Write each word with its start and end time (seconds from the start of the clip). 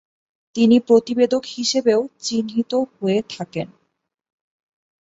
তিনি 0.55 0.77
প্রতিবেদক 0.79 1.43
হিসেবেও 1.47 2.01
চিহ্নিত 2.19 2.71
হয়ে 2.93 3.19
থাকেন। 3.29 3.67